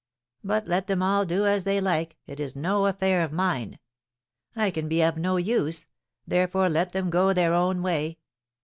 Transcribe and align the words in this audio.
But 0.43 0.65
let 0.65 0.87
them 0.87 1.03
all 1.03 1.25
do 1.25 1.45
as 1.45 1.63
they 1.63 1.79
like; 1.79 2.17
it 2.25 2.39
is 2.39 2.55
no 2.55 2.87
affair 2.87 3.23
of 3.23 3.31
mine. 3.31 3.77
I 4.55 4.71
can 4.71 4.87
be 4.87 5.03
of 5.03 5.15
no 5.15 5.37
use, 5.37 5.85
therefore 6.25 6.69
let 6.69 6.91
them 6.91 7.11
go 7.11 7.33
their 7.33 7.53
own 7.53 7.83
way. 7.83 8.17